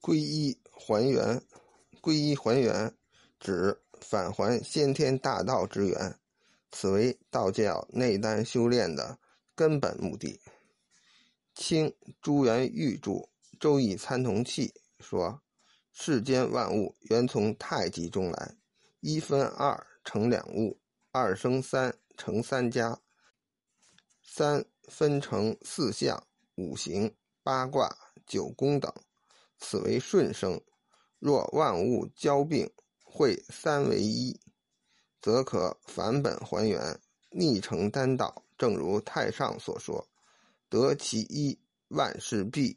[0.00, 1.42] 归一还原，
[2.00, 2.94] 归一还原，
[3.38, 6.18] 指返还先天大道之源，
[6.70, 9.18] 此为道教内丹修炼的
[9.54, 10.40] 根本目的。
[11.54, 13.10] 清朱元玉著
[13.58, 14.68] 《周易参同契》
[15.04, 15.42] 说
[15.92, 18.56] ：“世间万物原从太极中来，
[19.00, 20.80] 一分二成两物，
[21.12, 22.98] 二生三成三家，
[24.22, 27.94] 三分成四象、五行、八卦、
[28.26, 28.90] 九宫等。”
[29.60, 30.60] 此为顺生，
[31.18, 32.68] 若万物交并，
[33.04, 34.40] 会三为一，
[35.20, 36.98] 则可返本还原，
[37.30, 38.44] 逆成单道。
[38.58, 40.06] 正如太上所说
[40.68, 42.76] ：“得其一，万事毕。”